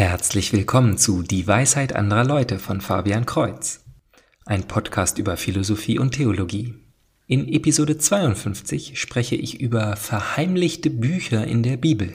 [0.00, 3.84] Herzlich willkommen zu Die Weisheit anderer Leute von Fabian Kreuz,
[4.46, 6.72] ein Podcast über Philosophie und Theologie.
[7.26, 12.14] In Episode 52 spreche ich über verheimlichte Bücher in der Bibel.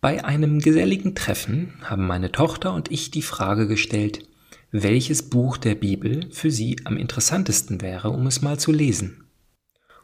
[0.00, 4.28] Bei einem geselligen Treffen haben meine Tochter und ich die Frage gestellt,
[4.76, 9.28] welches Buch der Bibel für sie am interessantesten wäre, um es mal zu lesen.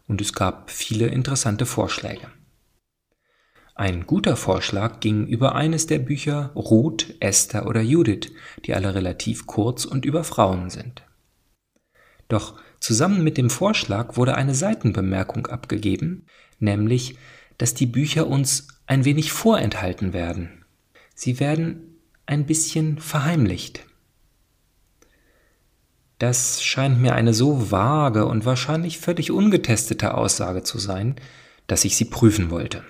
[0.06, 2.28] Und es gab viele interessante Vorschläge.
[3.74, 8.30] Ein guter Vorschlag ging über eines der Bücher Ruth, Esther oder Judith,
[8.64, 11.02] die alle relativ kurz und über Frauen sind.
[12.28, 16.26] Doch zusammen mit dem Vorschlag wurde eine Seitenbemerkung abgegeben,
[16.60, 17.16] nämlich,
[17.58, 20.64] dass die Bücher uns ein wenig vorenthalten werden.
[21.16, 23.89] Sie werden ein bisschen verheimlicht.
[26.20, 31.16] Das scheint mir eine so vage und wahrscheinlich völlig ungetestete Aussage zu sein,
[31.66, 32.84] dass ich sie prüfen wollte.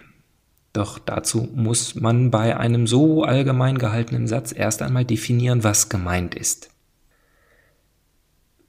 [0.75, 6.35] Doch dazu muss man bei einem so allgemein gehaltenen Satz erst einmal definieren, was gemeint
[6.35, 6.69] ist.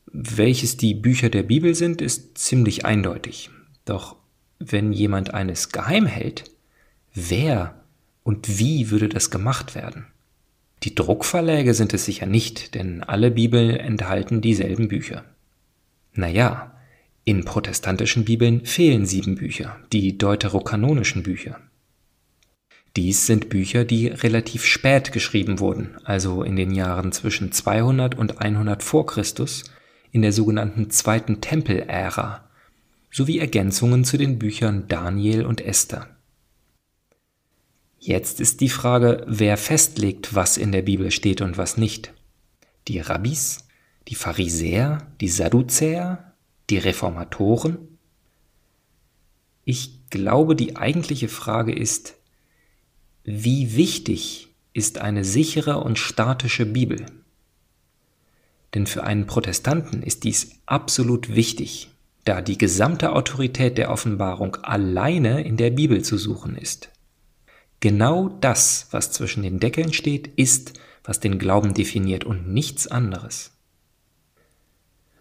[0.06, 3.50] Welches die Bücher der Bibel sind, ist ziemlich eindeutig.
[3.84, 4.16] Doch
[4.60, 6.52] wenn jemand eines geheim hält,
[7.14, 7.84] Wer
[8.24, 10.08] und wie würde das gemacht werden?
[10.84, 15.24] Die Druckverläge sind es sicher nicht, denn alle Bibeln enthalten dieselben Bücher.
[16.14, 16.76] Naja,
[17.24, 21.60] in protestantischen Bibeln fehlen sieben Bücher, die deuterokanonischen Bücher.
[22.98, 28.42] Dies sind Bücher, die relativ spät geschrieben wurden, also in den Jahren zwischen 200 und
[28.42, 29.64] 100 vor Christus,
[30.12, 32.50] in der sogenannten zweiten Tempelära,
[33.12, 36.10] sowie Ergänzungen zu den Büchern Daniel und Esther.
[38.04, 42.16] Jetzt ist die Frage, wer festlegt, was in der Bibel steht und was nicht.
[42.88, 43.68] Die Rabbis,
[44.08, 46.34] die Pharisäer, die Sadduzäer,
[46.72, 47.78] die Reformatoren?
[49.66, 52.16] Ich glaube, die eigentliche Frage ist,
[53.24, 57.06] wie wichtig ist eine sichere und statische Bibel?
[58.74, 61.92] Denn für einen Protestanten ist dies absolut wichtig,
[62.26, 66.90] da die gesamte Autorität der Offenbarung alleine in der Bibel zu suchen ist.
[67.82, 73.58] Genau das, was zwischen den Deckeln steht, ist, was den Glauben definiert und nichts anderes.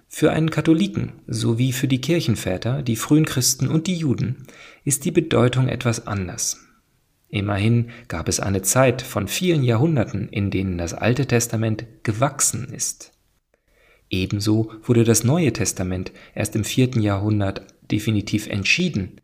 [0.09, 4.47] Für einen Katholiken sowie für die Kirchenväter, die frühen Christen und die Juden
[4.85, 6.59] ist die Bedeutung etwas anders.
[7.31, 13.13] Immerhin gab es eine Zeit von vielen Jahrhunderten, in denen das Alte Testament gewachsen ist.
[14.11, 19.20] Ebenso wurde das Neue Testament erst im vierten Jahrhundert definitiv entschieden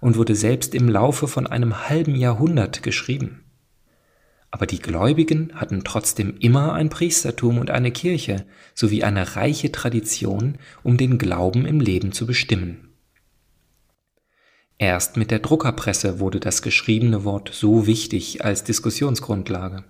[0.00, 3.44] und wurde selbst im Laufe von einem halben Jahrhundert geschrieben.
[4.50, 10.58] Aber die Gläubigen hatten trotzdem immer ein Priestertum und eine Kirche sowie eine reiche Tradition,
[10.82, 12.94] um den Glauben im Leben zu bestimmen.
[14.78, 19.84] Erst mit der Druckerpresse wurde das geschriebene Wort so wichtig als Diskussionsgrundlage.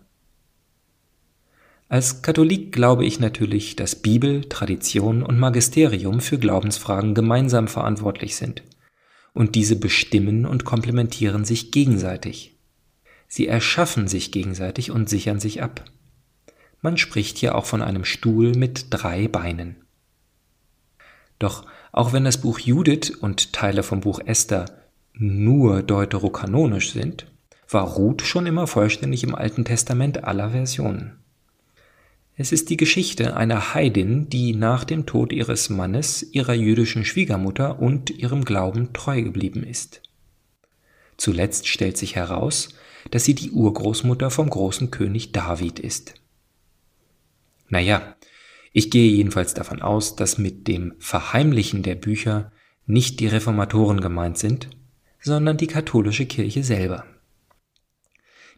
[1.89, 8.63] Als Katholik glaube ich natürlich, dass Bibel, Tradition und Magisterium für Glaubensfragen gemeinsam verantwortlich sind–
[9.37, 12.57] und diese bestimmen und komplementieren sich gegenseitig.
[13.29, 15.85] Sie erschaffen sich gegenseitig und sichern sich ab.
[16.81, 19.77] Man spricht hier auch von einem Stuhl mit drei Beinen.
[21.39, 24.65] Doch auch wenn das Buch Judith und Teile vom Buch Esther
[25.13, 27.27] nur deuterokanonisch sind,
[27.69, 31.19] war Ruth schon immer vollständig im Alten Testament aller Versionen.
[32.39, 37.81] Es ist die Geschichte einer Heidin, die nach dem Tod ihres Mannes ihrer jüdischen Schwiegermutter
[37.81, 40.03] und ihrem Glauben treu geblieben ist.
[41.17, 42.69] Zuletzt stellt sich heraus,
[43.11, 46.15] dass sie die Urgroßmutter vom großen König David ist.
[47.71, 48.17] Naja,
[48.75, 52.53] ich gehe jedenfalls davon aus, dass mit dem Verheimlichen der Bücher
[52.85, 54.69] nicht die Reformatoren gemeint sind,
[55.21, 57.07] sondern die katholische Kirche selber.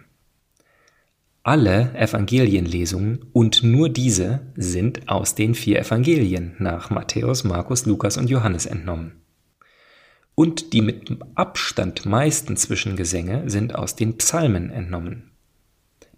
[1.41, 8.29] Alle Evangelienlesungen und nur diese sind aus den vier Evangelien nach Matthäus, Markus, Lukas und
[8.29, 9.22] Johannes entnommen.
[10.35, 15.31] Und die mit Abstand meisten Zwischengesänge sind aus den Psalmen entnommen.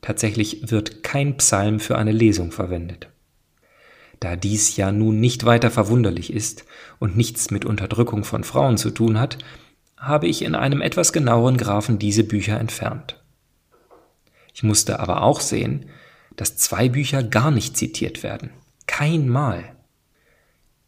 [0.01, 3.09] Tatsächlich wird kein Psalm für eine Lesung verwendet.
[4.19, 6.65] Da dies ja nun nicht weiter verwunderlich ist
[6.99, 9.37] und nichts mit Unterdrückung von Frauen zu tun hat,
[9.97, 13.21] habe ich in einem etwas genaueren Graphen diese Bücher entfernt.
[14.53, 15.87] Ich musste aber auch sehen,
[16.35, 18.51] dass zwei Bücher gar nicht zitiert werden.
[18.87, 19.75] Kein Mal.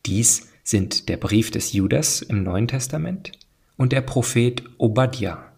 [0.05, 3.31] Dies sind der Brief des Judas im Neuen Testament
[3.77, 5.53] und der Prophet Obadja.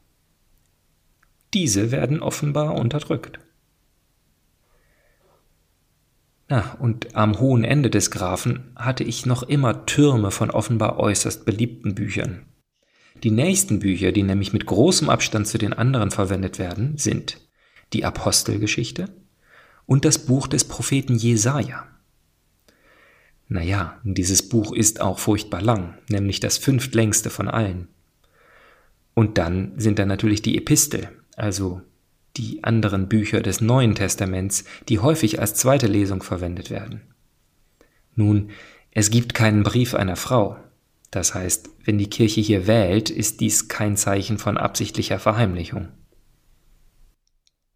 [1.53, 3.39] Diese werden offenbar unterdrückt.
[6.47, 11.43] Na, und am hohen Ende des Graphen hatte ich noch immer Türme von offenbar äußerst
[11.43, 12.45] beliebten Büchern.
[13.23, 17.41] Die nächsten Bücher, die nämlich mit großem Abstand zu den anderen verwendet werden, sind
[17.93, 19.09] die Apostelgeschichte
[19.87, 21.87] und das Buch des Propheten Jesaja.
[23.51, 27.87] Naja, dieses Buch ist auch furchtbar lang, nämlich das fünftlängste von allen.
[29.15, 31.81] Und dann sind da natürlich die Epistel, also
[32.37, 37.01] die anderen Bücher des Neuen Testaments, die häufig als zweite Lesung verwendet werden.
[38.15, 38.51] Nun,
[38.91, 40.57] es gibt keinen Brief einer Frau.
[41.09, 45.87] Das heißt, wenn die Kirche hier wählt, ist dies kein Zeichen von absichtlicher Verheimlichung.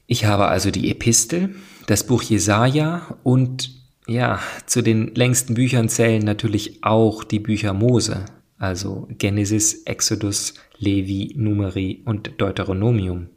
[0.05, 1.55] Ich habe also die Epistel,
[1.87, 8.25] das Buch Jesaja und ja, zu den längsten Büchern zählen natürlich auch die Bücher Mose,
[8.57, 13.29] also Genesis, Exodus, Levi, Numeri und Deuteronomium,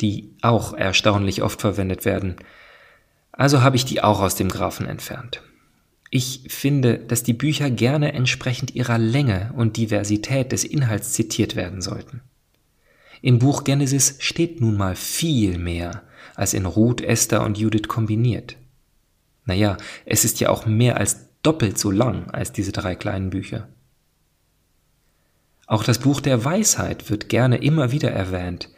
[0.00, 2.36] die auch erstaunlich oft verwendet werden.
[3.32, 5.42] Also habe ich die auch aus dem Graphen entfernt.
[6.10, 11.80] Ich finde, dass die Bücher gerne entsprechend ihrer Länge und Diversität des Inhalts zitiert werden
[11.80, 12.20] sollten.
[13.22, 16.02] Im Buch Genesis steht nun mal viel mehr
[16.34, 18.56] als in Ruth, Esther und Judith kombiniert.
[19.50, 23.66] Naja, es ist ja auch mehr als doppelt so lang als diese drei kleinen Bücher.
[25.66, 28.68] Auch das Buch der Weisheit wird gerne immer wieder erwähnt,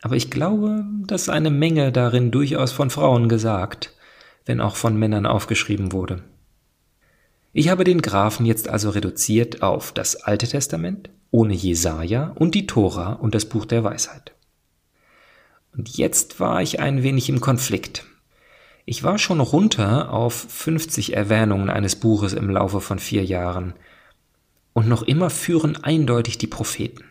[0.00, 3.94] aber ich glaube, dass eine Menge darin durchaus von Frauen gesagt,
[4.46, 6.24] wenn auch von Männern aufgeschrieben wurde.
[7.52, 12.66] Ich habe den Graphen jetzt also reduziert auf das Alte Testament ohne Jesaja und die
[12.66, 14.32] Tora und das Buch der Weisheit.
[15.76, 18.06] Und jetzt war ich ein wenig im Konflikt.
[18.84, 23.74] Ich war schon runter auf 50 Erwähnungen eines Buches im Laufe von vier Jahren.
[24.72, 27.04] Und noch immer führen eindeutig die Propheten.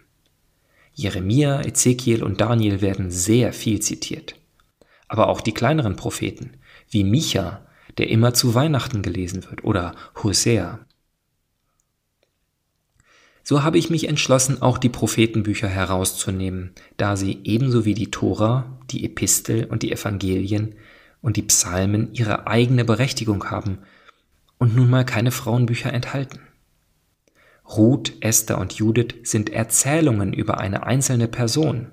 [0.93, 4.35] Jeremia, Ezekiel und Daniel werden sehr viel zitiert.
[5.07, 6.57] Aber auch die kleineren Propheten,
[6.89, 7.65] wie Micha,
[7.97, 10.79] der immer zu Weihnachten gelesen wird, oder Hosea.
[13.43, 18.77] So habe ich mich entschlossen, auch die Prophetenbücher herauszunehmen, da sie ebenso wie die Tora,
[18.91, 20.75] die Epistel und die Evangelien
[21.21, 23.79] und die Psalmen ihre eigene Berechtigung haben
[24.57, 26.39] und nun mal keine Frauenbücher enthalten.
[27.77, 31.91] Ruth, Esther und Judith sind Erzählungen über eine einzelne Person,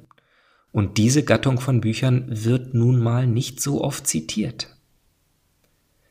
[0.71, 4.77] und diese Gattung von Büchern wird nun mal nicht so oft zitiert.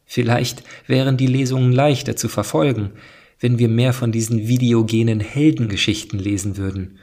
[0.06, 2.94] Vielleicht wären die Lesungen leichter zu verfolgen,
[3.39, 6.98] wenn wir mehr von diesen videogenen Heldengeschichten lesen würden,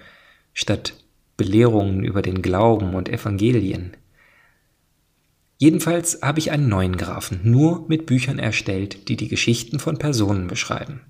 [0.52, 1.04] statt
[1.36, 3.96] Belehrungen über den Glauben und Evangelien.
[5.64, 10.46] Jedenfalls habe ich einen neuen Graphen nur mit Büchern erstellt, die die Geschichten von Personen
[10.46, 11.00] beschreiben.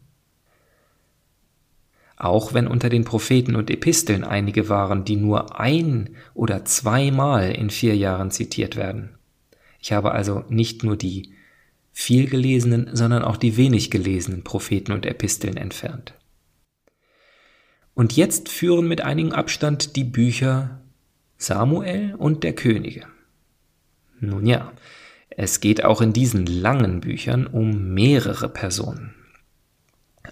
[2.16, 7.68] Auch wenn unter den Propheten und Episteln einige waren, die nur ein oder zweimal in
[7.68, 9.18] vier Jahren zitiert werden.
[9.80, 11.32] Ich habe also nicht nur die
[11.90, 16.14] viel gelesenen, sondern auch die wenig gelesenen Propheten und Episteln entfernt.
[17.92, 20.80] Und jetzt führen mit einigem Abstand die Bücher
[21.38, 23.12] Samuel und der Könige.
[24.26, 24.72] Nun ja,
[25.30, 29.14] es geht auch in diesen langen Büchern um mehrere Personen.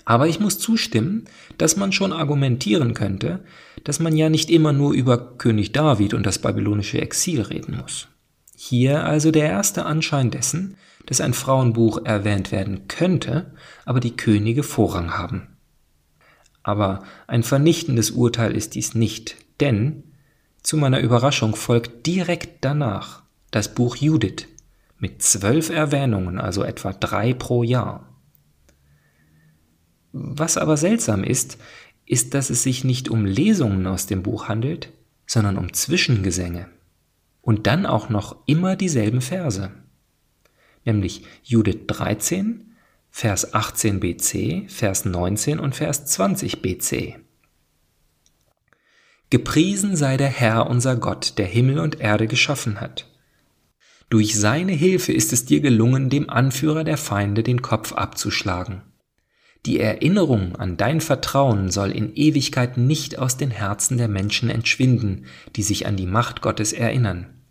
[0.05, 1.25] Aber ich muss zustimmen,
[1.59, 3.41] dass man schon argumentieren könnte,
[3.85, 8.09] dass man ja nicht immer nur über König David und das babylonische Exil reden muss.
[8.57, 13.53] Hier also der erste Anschein dessen, dass ein Frauenbuch erwähnt werden könnte,
[13.85, 15.49] aber die Könige Vorrang haben.
[16.63, 20.05] Aber ein vernichtendes Urteil ist dies nicht, denn
[20.63, 23.22] zu meiner Überraschung folgt direkt danach
[23.53, 24.49] das Buch Judith
[24.99, 28.09] mit zwölf Erwähnungen, also etwa drei pro Jahr.
[30.13, 31.59] Was aber seltsam ist,
[32.07, 34.93] ist, dass es sich nicht um Lesungen aus dem Buch handelt,
[35.27, 36.69] sondern um Zwischengesänge.
[37.41, 39.71] Und dann auch noch immer dieselben Verse.
[40.85, 42.75] Nämlich Judith 13,
[43.11, 47.17] Vers 18 BC, Vers 19 und Vers 20 BC.
[49.31, 53.12] Gepriesen sei der Herr unser Gott, der Himmel und Erde geschaffen hat.
[54.13, 58.83] Durch seine Hilfe ist es dir gelungen, dem Anführer der Feinde den Kopf abzuschlagen.
[59.65, 65.25] Die Erinnerung an dein Vertrauen soll in Ewigkeit nicht aus den Herzen der Menschen entschwinden,
[65.57, 67.43] die sich an die Macht Gottes erinnern.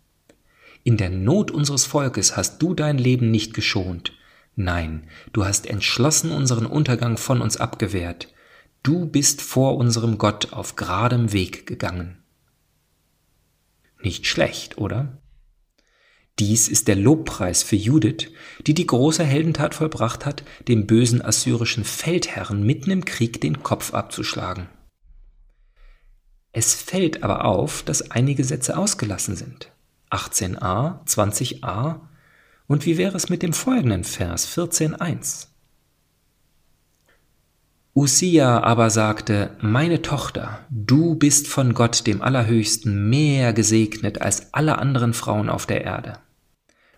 [0.84, 4.12] In der Not unseres Volkes hast du dein Leben nicht geschont.
[4.54, 8.28] Nein, du hast entschlossen unseren Untergang von uns abgewehrt.
[8.84, 12.22] Du bist vor unserem Gott auf geradem Weg gegangen.
[14.00, 15.18] Nicht schlecht, oder?
[16.38, 18.30] Dies ist der Lobpreis für Judith,
[18.66, 23.92] die die große Heldentat vollbracht hat, dem bösen assyrischen Feldherrn mitten im Krieg den Kopf
[23.92, 24.68] abzuschlagen.
[26.52, 29.72] Es fällt aber auf, dass einige Sätze ausgelassen sind.
[30.10, 32.00] 18a, 20a
[32.66, 35.48] und wie wäre es mit dem folgenden Vers 14.1?
[37.94, 44.78] Usia aber sagte, meine Tochter, du bist von Gott dem Allerhöchsten mehr gesegnet als alle
[44.78, 46.18] anderen Frauen auf der Erde.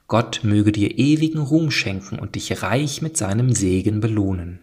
[0.07, 4.61] Gott möge dir ewigen Ruhm schenken und dich reich mit seinem Segen belohnen.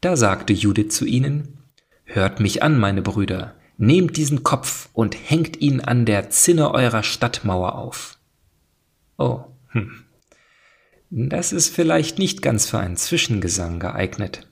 [0.00, 1.58] Da sagte Judith zu ihnen,
[2.04, 7.02] Hört mich an, meine Brüder, nehmt diesen Kopf und hängt ihn an der Zinne eurer
[7.02, 8.18] Stadtmauer auf.
[9.18, 10.01] Oh, hm.
[11.14, 14.48] Das ist vielleicht nicht ganz für einen Zwischengesang geeignet.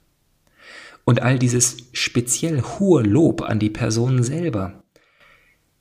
[1.07, 4.83] Und all dieses speziell hohe Lob an die Person selber.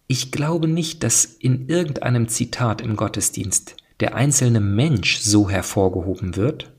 [0.07, 6.71] Ich glaube nicht, dass in irgendeinem Zitat im Gottesdienst der einzelne Mensch so hervorgehoben wird.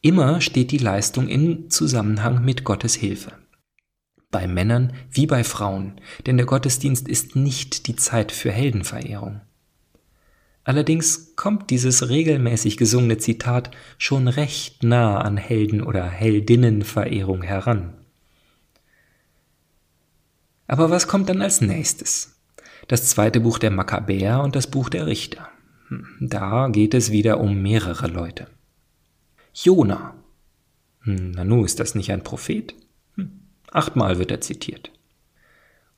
[0.00, 3.32] Immer steht die Leistung in Zusammenhang mit Gottes Hilfe.
[4.30, 9.40] Bei Männern wie bei Frauen, denn der Gottesdienst ist nicht die Zeit für Heldenverehrung.
[10.64, 17.94] Allerdings kommt dieses regelmäßig gesungene Zitat schon recht nah an Helden- oder Heldinnenverehrung heran.
[20.66, 22.36] Aber was kommt dann als nächstes?
[22.86, 25.48] Das zweite Buch der Makkabäer und das Buch der Richter.
[25.88, 28.46] Hm, da geht es wieder um mehrere Leute.
[29.54, 30.14] Jona.
[31.02, 32.74] Hm, Nanu, ist das nicht ein Prophet?
[33.16, 33.32] Hm,
[33.72, 34.92] achtmal wird er zitiert.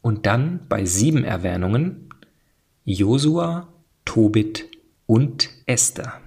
[0.00, 2.09] Und dann bei sieben Erwähnungen
[2.85, 3.69] Josua,
[4.04, 4.68] Tobit
[5.06, 6.21] und Esther.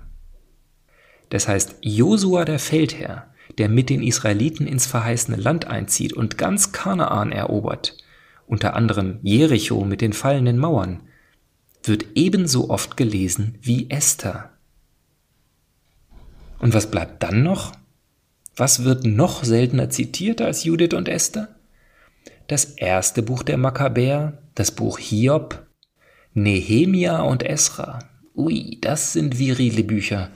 [1.29, 6.71] Das heißt, Josua der Feldherr, der mit den Israeliten ins verheißene Land einzieht und ganz
[6.71, 7.97] Kanaan erobert,
[8.47, 11.01] unter anderem Jericho mit den fallenden Mauern,
[11.83, 14.51] wird ebenso oft gelesen wie Esther.
[16.59, 17.73] Und was bleibt dann noch?
[18.55, 21.55] Was wird noch seltener zitiert als Judith und Esther?
[22.47, 25.64] Das erste Buch der Makkabäer, das Buch Hiob,
[26.37, 27.99] Nehemia und Esra.
[28.35, 30.31] Ui, das sind virile Bücher.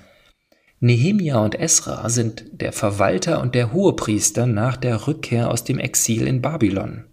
[0.79, 6.25] Nehemia und Esra sind der Verwalter und der Hohepriester nach der Rückkehr aus dem Exil
[6.25, 7.03] in Babylon.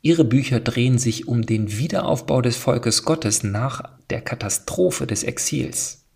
[0.00, 6.06] Ihre Bücher drehen sich um den Wiederaufbau des Volkes Gottes nach der Katastrophe des Exils.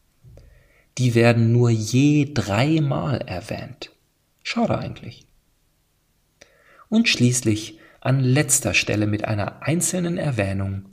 [0.96, 3.92] Die werden nur je dreimal erwähnt.
[4.42, 5.26] Schade eigentlich.
[6.88, 10.86] Und schließlich an letzter Stelle mit einer einzelnen Erwähnung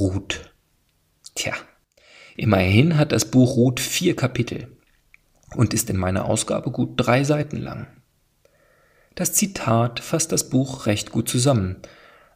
[0.00, 0.54] Ruth.
[1.34, 1.52] Tja,
[2.36, 4.76] immerhin hat das Buch Ruth vier Kapitel
[5.54, 7.86] und ist in meiner Ausgabe gut drei Seiten lang.
[9.14, 11.76] Das Zitat fasst das Buch recht gut zusammen,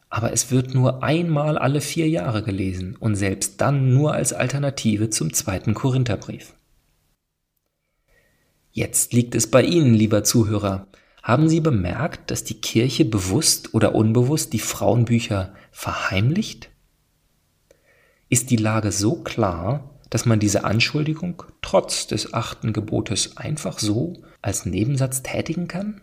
[0.09, 5.09] aber es wird nur einmal alle vier Jahre gelesen und selbst dann nur als Alternative
[5.09, 6.53] zum zweiten Korintherbrief.
[8.71, 10.87] Jetzt liegt es bei Ihnen, lieber Zuhörer.
[11.23, 16.69] Haben Sie bemerkt, dass die Kirche bewusst oder unbewusst die Frauenbücher verheimlicht?
[18.29, 24.21] Ist die Lage so klar, dass man diese Anschuldigung trotz des achten Gebotes einfach so
[24.41, 26.01] als Nebensatz tätigen kann?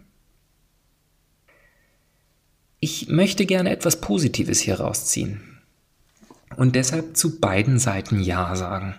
[2.81, 5.41] Ich möchte gerne etwas Positives hier rausziehen
[6.57, 8.95] und deshalb zu beiden Seiten Ja sagen.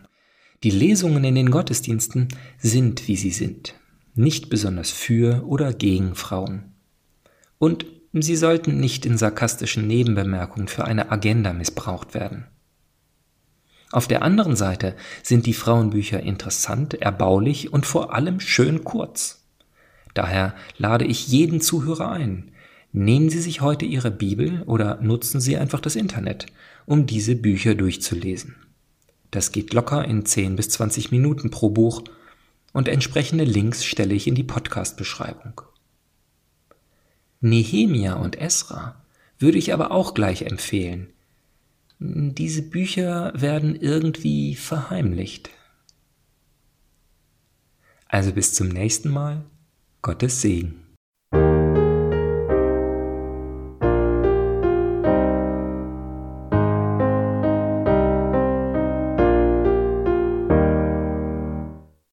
[0.63, 3.75] Die Lesungen in den Gottesdiensten sind, wie sie sind,
[4.15, 6.73] nicht besonders für oder gegen Frauen.
[7.59, 12.47] Und sie sollten nicht in sarkastischen Nebenbemerkungen für eine Agenda missbraucht werden.
[13.91, 19.43] Auf der anderen Seite sind die Frauenbücher interessant, erbaulich und vor allem schön kurz.
[20.13, 22.51] Daher lade ich jeden Zuhörer ein.
[22.91, 26.45] Nehmen Sie sich heute Ihre Bibel oder nutzen Sie einfach das Internet,
[26.85, 28.55] um diese Bücher durchzulesen.
[29.31, 32.03] Das geht locker in 10 bis 20 Minuten pro Buch
[32.71, 35.61] und entsprechende Links stelle ich in die Podcast-Beschreibung.
[37.41, 39.03] Nehemia und Esra
[39.37, 41.09] würde ich aber auch gleich empfehlen.
[41.99, 45.49] Diese Bücher werden irgendwie verheimlicht.
[48.07, 49.45] Also bis zum nächsten Mal.
[50.01, 50.84] Gottes Segen.